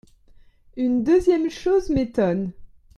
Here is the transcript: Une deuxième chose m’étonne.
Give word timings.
Une 0.77 1.03
deuxième 1.03 1.51
chose 1.51 1.91
m’étonne. 1.91 2.53